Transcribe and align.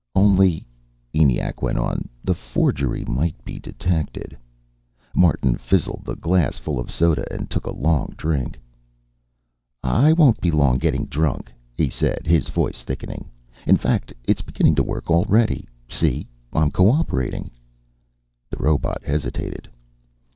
"only," 0.15 0.65
ENIAC 1.13 1.61
went 1.61 1.77
on, 1.77 2.09
"the 2.23 2.33
forgery 2.33 3.05
might 3.05 3.35
be 3.45 3.59
detected." 3.59 4.35
Martin 5.13 5.55
fizzled 5.55 6.01
the 6.03 6.15
glass 6.15 6.57
full 6.57 6.79
of 6.79 6.89
soda 6.89 7.23
and 7.31 7.51
took 7.51 7.67
a 7.67 7.75
long 7.75 8.15
drink. 8.17 8.59
"I 9.83 10.11
won't 10.11 10.41
be 10.41 10.49
long 10.49 10.79
getting 10.79 11.05
drunk," 11.05 11.51
he 11.75 11.87
said, 11.87 12.25
his 12.25 12.49
voice 12.49 12.81
thickening. 12.81 13.29
"In 13.67 13.77
fact, 13.77 14.11
it's 14.23 14.41
beginning 14.41 14.73
to 14.73 14.83
work 14.83 15.11
already. 15.11 15.67
See? 15.87 16.27
I'm 16.51 16.71
coöperating." 16.71 17.51
The 18.49 18.57
robot 18.57 19.03
hesitated. 19.03 19.69